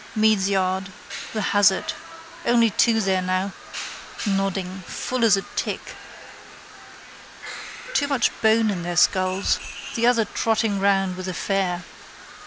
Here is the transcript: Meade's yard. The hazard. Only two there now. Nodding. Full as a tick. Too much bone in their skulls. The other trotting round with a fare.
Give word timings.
Meade's 0.15 0.49
yard. 0.49 0.91
The 1.31 1.43
hazard. 1.53 1.93
Only 2.43 2.71
two 2.71 3.01
there 3.01 3.21
now. 3.21 3.51
Nodding. 4.25 4.81
Full 4.87 5.23
as 5.23 5.37
a 5.37 5.43
tick. 5.55 5.91
Too 7.93 8.07
much 8.07 8.31
bone 8.41 8.71
in 8.71 8.81
their 8.81 8.97
skulls. 8.97 9.59
The 9.93 10.07
other 10.07 10.25
trotting 10.25 10.79
round 10.79 11.17
with 11.17 11.27
a 11.27 11.35
fare. 11.35 11.83